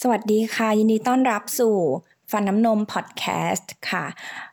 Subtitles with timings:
[0.00, 1.76] สวัสดีค่ะ ยินดีต้อนรับสู่
[2.30, 4.04] ฟันน้ำนมพอดแคสต์ค่ะ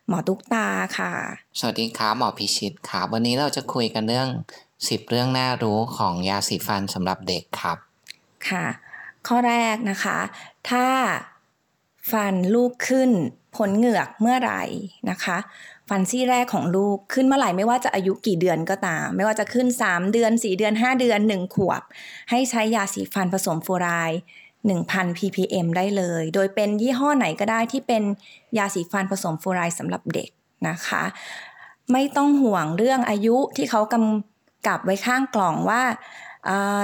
[0.07, 0.67] หมอตุ๊กตา
[0.97, 1.13] ค่ะ
[1.59, 4.29] สวัสดีครับหมอพิชิตครับวันนี้เราจะคุยกันเรื่อง
[4.69, 7.77] 10เรื่องน่ารู้ของยาสีฟันสำหรับเด็กครับ
[8.49, 8.65] ค่ะ
[9.27, 10.17] ข้อแรกนะคะ
[10.69, 10.87] ถ้า
[12.11, 13.09] ฟันลูกขึ้น
[13.55, 14.63] ผลเหงือกเมื่อไหร่
[15.09, 15.37] นะคะ
[15.89, 21.81] ฟันซี่แรกของลูกขึ้นเมื่อไหร่ไม่ว่าจะอายุกี่เดือนก็ตาม ไม่ว่าจะขึ้น 3 เดือน 4 เดือน 5 เดือน 1 ขวบ
[22.29, 24.21] ให้ใช้ยาสีฟันผสมฟลูอไรด์
[24.67, 28.03] 1,000 ppm ได้เลย โดยเป็นยี่ห้อไหนก็ได้ที่เป็น
[28.57, 30.29] ยาสีฟันผสมฟลูไรด์สำหรับเด็ก
[30.69, 31.03] นะคะ
[31.91, 35.81] ไม่ต้องห่วงเรื่องอายุที่เขากำกับไว้ข้างกล่องว่า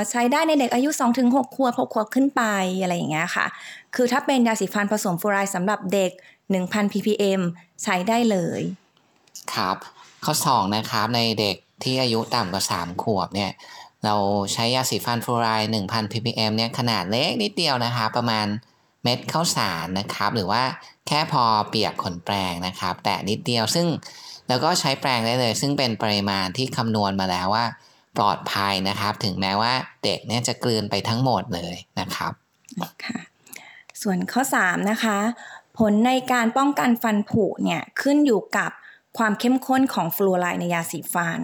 [0.10, 0.90] ใช้ได้ในเด็กอายุ
[1.24, 2.44] 2-6 ขวบ 6 ขวบขึ้นไป
[2.82, 3.46] อะไรอย่างเงี้ยค่ะ
[3.96, 6.12] คือถ้าเป็นยาสีฟันผสมฟลูไรด์สำหรับเด็ก
[6.52, 7.42] 1,000 ppm
[7.84, 8.62] ใช้ได้เลย
[9.54, 9.78] ครับ
[10.26, 13.52] ข้อ 2 นะครับในเด็กที่อายุต่ำกว่า 3 ขวบเนี่ย
[14.06, 14.16] เรา
[14.54, 18.48] ใช้ยาสีฟันฟลูอไรด์1,000 ppm เนี่ยขนาดเล็กนิดเดียวนะคะ ประมาณ
[19.04, 20.64] เม็ดข้าวสารนะครับ หรือว่า
[21.08, 23.88] แค่พอเปียกขนแปรงนะครับ แต่นิดเดียวซึ่ง
[24.48, 27.66] แล้วก็ใช้แปรงได้เลย ซึ่งเป็นปริมาณที่คำนวณมาแล้วว่า
[28.18, 32.34] ปลอดภัยนะครับ ถึงแม้ว่าเด็กเนี่ยจะกลืนไปทั้งหมดเลยนะครับ
[33.06, 33.20] ค่ะ
[34.02, 35.18] ส่วนข้อ 3 นะคะ
[35.78, 38.72] ผลในการป้องกันฟันผุเนี่ยขึ้นอยู่กับ
[39.18, 41.42] ความเข้มข้นของฟลูออไรด์ในยาสีฟัน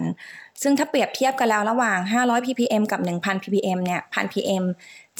[0.62, 4.64] ซึ่งถ้าเปรียบเทียบกันแล้วระหว่าง 500 ppm กับ 1,000 ppm เนี่ย 1,000 ppm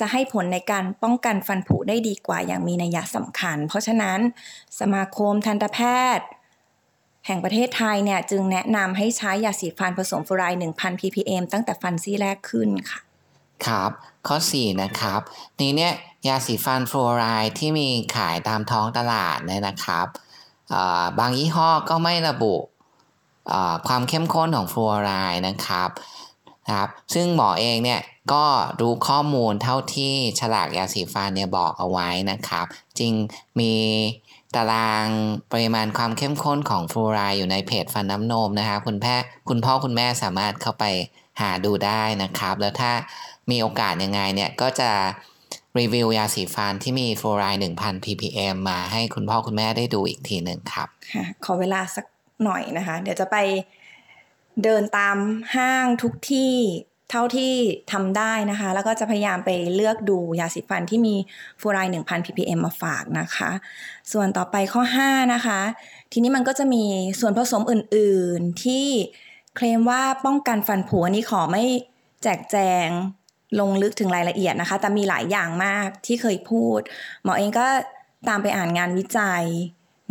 [0.01, 4.19] จะให้ผลในการป้องกันฟันผุได้ดีกว่าอย่างมีนัยสำคัญ เพราะฉะนั้น
[4.81, 5.81] สมาคมทันตแพ
[6.19, 6.27] ทย์
[7.27, 13.01] แห่งประเทศไทยเนี่ยจึงแนะนำให้ใช้ยาสีฟันผสมฟลูออไรด์ 1,000 ppm ตั้งแต่ฟันซี่แรกขึ้นค่ะ
[13.67, 13.91] ครับ
[14.27, 15.21] ข้อ 4 นะครับ
[15.61, 15.93] นี้เนี่ย
[16.27, 20.07] ยาสีฟันฟลูอไรด์ที่มีขายตามท้องตลาดเนี่ยนะครับ
[21.19, 22.55] บางยี่ห้อก็ไม่ระบุ
[23.87, 25.91] ความเข้มข้นของฟลูออไรด์นะครับ
[26.67, 28.01] นะครับ ซึ่งหมอเองเนี่ย
[28.33, 28.45] ก็
[28.81, 32.67] รู้ข้อมูลเท่าที่ฉลากยาสีฟันเนี่ยบอกเอาไว้นะครับ
[32.99, 33.13] จริง
[33.61, 33.75] มี
[34.55, 35.07] ตาราง
[35.53, 40.85] ปริมาณความเข้มข้นของฟลูออไรด์อยู่ในเพจฟันน้ำนมนะครับคุณแพทย์คุณพ่อคุณแม่สามารถเข้าไป
[41.41, 42.93] หาดูได้นะครับ แล้วถ้า
[43.51, 44.91] มีโอกาสยังไงเนี่ยก็จะ
[45.79, 52.07] รีวิวยาสีฟันที่มีฟลูออไรด์1,000 ppm มาให้คุณพ่อคุณแม่ได้ดูอีกทีหนึ่งครับค่ะขอเวลาสัก
[52.45, 53.37] หน่อยนะคะ เดี๋ยวจะไป
[54.63, 55.17] เดินตาม
[55.55, 56.55] ห้างทุกที่
[57.11, 57.55] เท่าที่
[57.93, 61.15] ทำได้นะคะ แล้วก็จะพยายามไปเลือกดูยาสีฟันที่มี
[61.61, 63.51] ฟลูไรด์1,000 ppm มาฝากนะคะ
[64.13, 65.61] ส่วนต่อไปข้อ 5 นะคะ
[66.13, 66.85] ทีนี้มันก็จะมี
[67.21, 68.87] ส่วนผสมอื่น ๆที่
[69.57, 71.65] เคลมว่าป้องกันฟันผุอันนี้ขอไม่
[72.23, 72.57] แจกแจ
[72.87, 72.89] ง
[73.61, 76.81] ลงลึกถึงรายละเอียดนะคะ แต่มีหลายอย่างมากที่เคยพูด
[77.25, 77.67] หมอเองก็
[78.29, 79.45] ตามไปอ่านงานวิจัย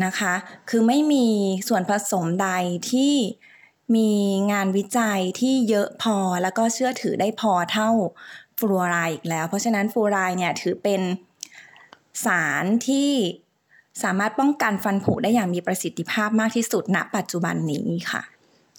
[0.05, 0.33] นะคะ
[0.69, 1.27] คือไม่มี
[1.67, 2.49] ส่วนผสมใด
[2.91, 3.15] ที่
[3.95, 4.11] มี
[4.51, 7.89] งานวิจัยที่เยอะพอแล้วก็เชื่อถือได้พอเท่า
[8.59, 11.01] ฟลูออไรด์อีกแล้ว เพราะฉะนั้นฟลูออไรด์เนี่ยถือเป็น
[12.25, 13.11] สารที่
[14.03, 18.21] สามารถป้องกันฟันผุได้อย่างมีประสิทธิภาพมากที่สุดณ ปัจจุบันนี้ค่ะ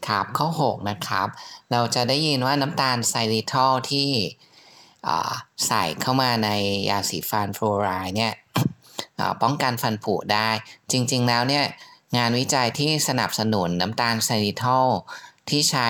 [0.06, 1.28] ครับข้อ 6 นะครับ
[1.72, 4.08] เราจะได้ยินว่าน้ำตาลไซริทอลที่
[5.66, 6.50] ใส่เข้ามาใน
[6.90, 8.32] ยาสีฟันฟลูออไรด์เนี่ย
[9.42, 10.50] ป้องกันฟันผุได้
[10.92, 11.64] จริงๆแล้วเนี่ย
[12.16, 14.88] งานวิจัยที่สนับสนุนน้ำตาลไซริทอล
[15.50, 15.88] ที่ใช้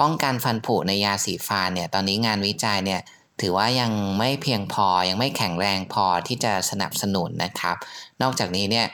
[0.00, 3.00] ป้องกันฟันผุในยาสีฟันเนี่ยตอนนี้งานวิจัยเนี่ย
[3.40, 7.76] ถือว่ายังไม่เพียงพอยังไม่แข็งแรงพอที่จะสนับสนุนนะครับ
[8.22, 8.86] นอกจากนี้เนี่ย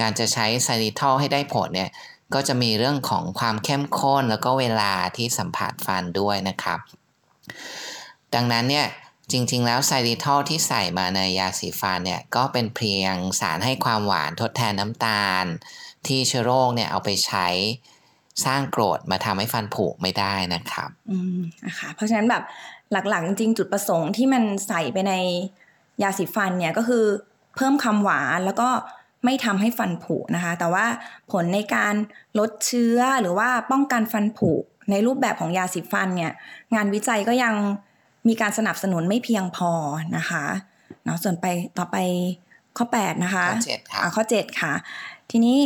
[0.00, 1.90] การจะใช้ไซริทอลให้ได้ผลเนี่ย
[2.34, 6.78] ก็จะมีเรื่องของความเข้มข้นแล้วก็เวลาที่สัมผัสฟันด้วยนะครับ
[8.34, 8.86] ดังนั้นเนี่ย
[9.30, 15.44] จริงๆ แล้วไซริทอลที่ใส่มาในยาสีฟันเนี่ย ก็เป็นเพียงสารให้ความหวานทดแทนน้ำตาล
[16.06, 17.46] ที่เชื้อโรคเนี่ยเอาไปใช้
[18.44, 22.42] สร้างโกรธมาทำให้ฟันผุไม่ได้นะครับ อืมนะคะเพราะฉะนั้นแบบ
[22.92, 25.14] หลักๆ จริงจุดประสงค์ที่มันใส่ไปใน
[26.02, 27.04] ยาสีฟันเนี่ยก็คือ
[27.56, 28.68] เพิ่มคำหวานแล้วก็
[29.24, 30.86] ไม่ทำให้ฟันผุนะคะ แต่ว่า
[31.32, 31.94] ผลในการ
[32.38, 34.52] ลดเชื้อหรือว่าป้องกันฟันผุ
[34.90, 36.32] ในรูปแบบของยาสีฟันเนี่ย
[36.74, 37.54] งานวิจัยก็ยัง
[38.28, 39.72] มีการสนับสนุนไม่เพียงพอ
[40.16, 40.44] นะคะ
[41.04, 41.46] เนาะส่วนไป
[41.78, 41.96] ต่อไป
[42.76, 44.72] ข้อ 8 นะคะ ข้อ7ค่ะข้อ 7 ค่ะ
[45.30, 45.58] ทีนี้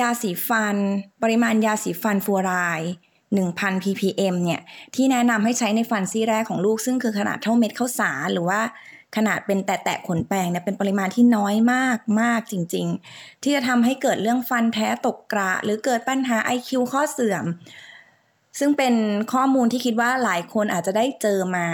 [0.00, 0.76] ยาสีฟัน
[1.22, 2.80] ปริมาณยาสีฟันฟูราย
[3.28, 4.60] 1,000 ppm เนี่ย
[4.94, 8.60] ที่แนะนำให้ใช้ในฟันซี่แรกของลูก ซึ่งคือขนาดเท่าเม็ดข้าวสารหรือว่า
[9.16, 17.44] ขนาดเป็นแตะๆขนแปรงเนี่ยเป็นปริมาณที่น้อยมากมากจริง ๆ ที่จะทำให้เกิดเรื่องฟันแท้ตกกระ หรือเกิดปัญหา IQ ข้อเสื่อม
[18.58, 18.94] ซึ่งเป็น
[19.32, 21.68] ข้อมูลที่คิดว่าหลายคนอาจจะได้เจอมา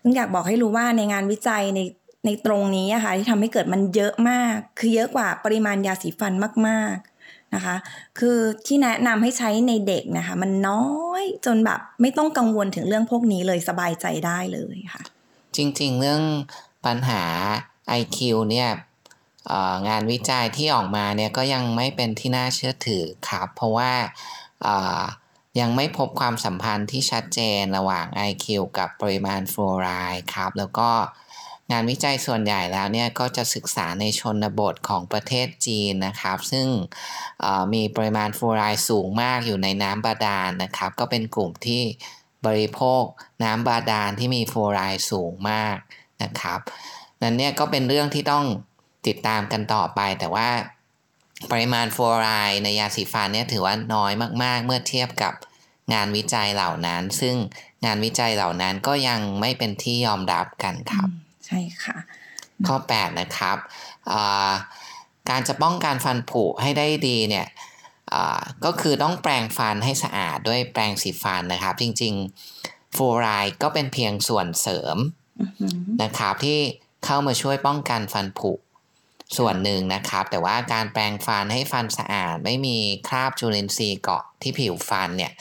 [0.00, 1.80] ซึ่งอยากบอกให้รู้ว่าในงานวิจัยใน
[2.26, 6.32] ในตรงนี้นะคะ่ะที่ทำให้เกิดมันเยอะมาก คือเยอะกว่าปริมาณยาสีฟัน
[6.66, 7.76] มาก ๆนะคะ
[8.18, 10.86] คือที่แนะนำให้ใช้ในเด็กนะคะ มันน้อ
[11.22, 15.02] ยจนแบบไม่ต้องกังวลถึงเรื่องพวกนี้เลยสบายใจได้เลยค่ะ
[15.56, 16.22] จริงๆ เรื่อง
[16.86, 17.22] ปัญหา
[18.00, 18.18] IQ
[18.50, 18.70] เนี่ย
[19.88, 23.92] งานวิจัยที่ออกมาเนี่ยก็ยังไม่เป็นที่น่าเชื่อถือครับ เพราะว่า
[25.60, 28.46] ยังไม่พบความสัมพันธ์ที่ชัดเจนระหว่าง IQ
[28.78, 30.90] กับปริมาณฟลูอไรด์ครับ แล้วก็
[31.72, 36.66] งานวิจัยส่วนใหญ่แล้วเนี่ยก็จะศึกษาในชนบทของประเทศจีนนะครับ ซึ่ง
[37.74, 41.82] มีปริมาณฟลูอไรด์สูงมากอยู่ในน้ำบาดาลนนะครับ ก็เป็นกลุ่มที่
[42.46, 43.02] บริโภค
[43.44, 45.76] น้ำบาดาลที่มีฟลูอไรด์สูงมาก
[46.22, 46.60] นะครับ
[47.22, 48.44] นั้นเนี่ยก็เป็นเรื่องที่ต้อง
[49.06, 50.48] ติดตามกันต่อไปแต่ว่า
[51.50, 54.12] ปริมาณฟลูอไรด์ในยาสีฟันเนี่ยถือว่าน้อย
[54.42, 55.34] มาก ๆ เมื่อเทียบกับ
[55.94, 57.36] งานวิจัยเหล่านั้น ซึ่ง
[57.84, 61.08] งานวิจัยเหล่านั้นก็ยังไม่เป็นที่ยอมรับกันครับ
[61.46, 61.96] ใช่ค่ะ
[62.66, 63.56] ข้อ 8 นะครับ
[65.30, 67.46] การจะป้องกันฟันผุให้ได้ดีเนี่ย
[68.64, 74.96] ก็คือต้องแปรงฟันให้สะอาดด้วยแปรงสีฟันนะครับ จริงๆฟูไรด์ก็เป็นเพียงส่วนเสริม
[76.02, 76.58] นะครับที่
[77.04, 78.52] เข้ามาช่วยป้องกันฟันผุ
[79.36, 82.76] ส่วนหนึ่งนะครับ แต่ว่าการแปรงฟันให้ฟันสะอาด ไม่มี
[83.08, 85.32] คราบจุลินทรีย์เกาะที่ผิวฟันเนี่ย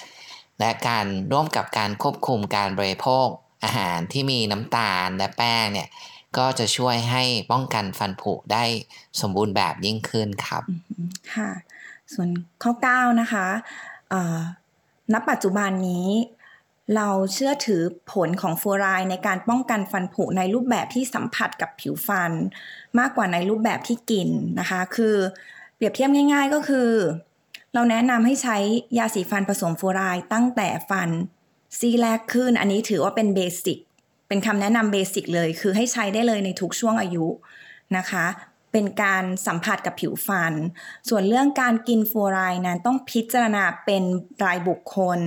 [0.59, 3.27] และการร่วมกับการควบคุมการบริโภค
[3.63, 5.89] อาหารที่มีน้ำตาลและแป้งเนี่ย
[6.37, 8.63] ก็จะช่วยให้ป้องกันฟันผุได้
[9.21, 10.63] สมบูรณ์แบบยิ่งขึ้นครับ
[11.33, 11.49] ค่ะ
[12.13, 12.29] ส่วน
[12.63, 13.47] ข้อ 9 นะคะ
[15.13, 16.07] ณปัจจุบันนี้
[16.95, 17.81] เราเชื่อถือ
[18.11, 22.31] ผลของฟูรายในการป้องกันฟันผุในรูปแบบที่สัมผัสกับผิวฟัน
[22.99, 24.29] มากกว่าในรูปแบบที่กิน
[24.59, 25.15] นะคะ คือ
[25.75, 26.89] เปรียบเทียบง่าย ๆ ก็คือ
[27.73, 28.57] เราแนะนำให้ใช้
[28.97, 31.09] ยาสีฟันผสมฟูรายตั้งแต่ฟัน
[31.79, 33.77] ซี่แรกขึ้น อันนี้ถือว่าเป็น basic
[34.27, 37.25] เป็นคำแนะนำ basic เลย คือให้ใช้ได้เลยในทุกช่วงอายุ
[37.97, 38.25] นะคะ
[38.71, 40.53] เป็นการสัมผัสกับผิวฟัน
[41.09, 44.03] ส่วนเรื่องการกินฟลูออไรด์นั้นต้องพิจารณาเป็น
[44.45, 45.19] รายบุคคล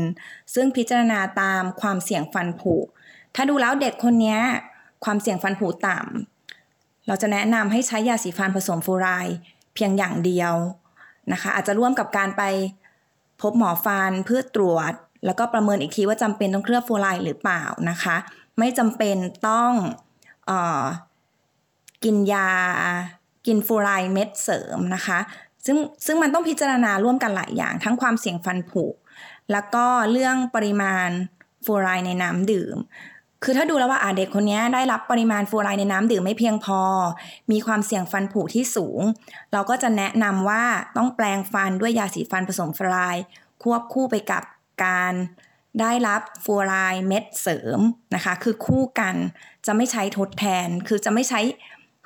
[0.55, 2.75] ซึ่งพิจารณาตามความเสี่ยงฟันผุ
[3.35, 4.39] ถ้าดูแล้วเด็กคนนี้
[5.05, 9.27] ความเสี่ยงฟันผุต่ำ เราจะแนะนำให้ใช้ยาสีฟันผสมฟลูออไรด์
[9.75, 10.55] เพียงอย่างเดียว
[11.33, 12.43] นะคะ อาจจะร่วมกับการไป
[13.41, 14.93] พบหมอฟันเพื่อตรวจ
[15.27, 18.17] แล้วก็ประเมินอีกทีว่าจำเป็นต้องเคลือบฟูไลหรือเปล่านะคะ
[18.59, 19.17] ไม่จำเป็น
[19.49, 19.73] ต้อง
[20.51, 20.53] อ
[20.83, 20.85] อ
[22.05, 22.51] กินยา
[23.47, 25.19] กินฟูไลเม็ดเสริมนะคะ
[25.67, 25.77] ซึ่ง
[26.07, 28.85] ซึ่งมันต้องพิจารณาร่วมกันหลายอย่าง ทั้งความเสี่ยงฟันผุ
[29.53, 31.09] แล้วก็เรื่องปริมาณ
[31.65, 32.77] ฟูไลในน้ำดื่ม
[33.45, 36.81] คือถ้าดูแล้วว่าอาเด็กคนนี้ได้รับปริมาณฟูไลในน้ำดื่มไม่เพียงพอ
[37.51, 39.01] มีความเสี่ยงฟันผุที่สูง
[39.53, 40.65] เราก็จะแนะนำว่า
[40.97, 42.97] ต้องแปลงฟันด้วยยาสีฟันผสมฟูไล
[43.63, 44.43] ควบคู่ไปกับ
[44.85, 45.13] การ
[45.81, 47.81] ได้รับฟูรายเม็ดเสริม
[48.15, 49.15] นะคะ คือคู่กัน
[49.67, 51.41] จะไม่ใช้ทดแทน คือจะไม่ใช้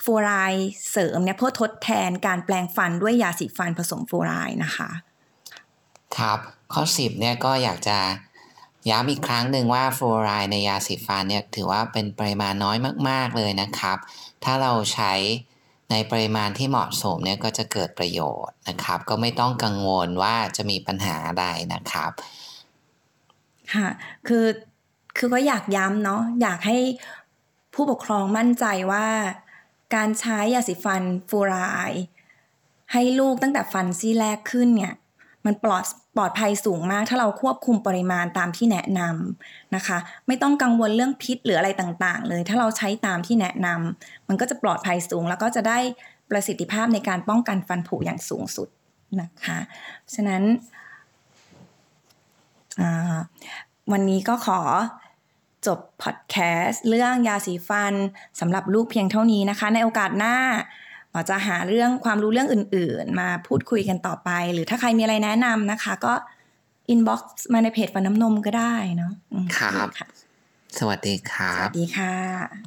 [0.05, 0.55] ฟูราย
[0.91, 4.91] เสริมเนี่ยเพื่อทดแทนการแปลงฟันด้วยยาสีฟันผสมฟูรายนะคะ
[6.19, 6.39] ครับ
[6.73, 7.99] ข้อ10เนี่ยก็อยากจะ
[8.91, 12.77] ย้ำอีกครั้งหนึ่งว่าฟูรายในยาสีฟันเนี่ยถือว่าเป็นปริมาณน้อย
[13.09, 13.99] มาก ๆเลยนะครับ
[14.45, 15.13] ถ้าเราใช้
[15.91, 21.45] ในปริมาณที่เหมาะสมเนี่ยก็จะเกิดประโยชน์นะครับ ก็ไม่ต้องกังวลว่าจะมีปัญหาอะไร
[21.75, 22.11] นะครับ
[23.75, 23.89] ค่ะ
[24.29, 24.47] คือ
[25.17, 26.79] คือก็อยากย้ำเนาะอยากให้
[27.75, 29.07] ผู้ปกครองมั่นใจว่า
[29.95, 31.93] การใช้ยาสีฟันฟูราย
[32.93, 34.95] ให้ลูกตั้งแต่ฟันซี่แรกขึ้นเนี่ย
[35.47, 35.85] มันปลอด
[36.17, 45.79] ปลอดภัยสูงมาก ถ้าเราควบคุมปริมาณตามที่แนะนำนะคะ ไม่ต้องกังวลเรื่องพิษหรืออะไรต่างๆ เลย ถ้าเราใช้ตามที่แนะนำมันก็จะปลอดภัยสูง แล้วก็จะได้
[46.31, 48.69] ประสิทธิภาพในการป้องกันฟันผุอย่างสูงสุด
[49.21, 49.59] นะคะ
[50.15, 50.43] ฉะนั้น
[53.93, 54.61] วันนี้ก็ขอ
[55.67, 57.95] จบพอดแคสต์เรื่องยาสีฟัน
[58.41, 60.37] สำหรับลูกเพียงเท่านี้นะคะ ในโอกาสหน้า
[61.11, 66.15] หมอจะหาเรื่องความรู้เรื่องอื่น ๆ มาพูดคุยกันต่อไป หรือถ้าใครมีอะไรแนะนำนะคะ ก็
[66.89, 69.13] inbox มาในเพจฟันน้ำนมก็ได้เนาะ
[69.57, 69.89] ครับ
[70.79, 72.65] สวัสดีครับ สวัสดีค่ะ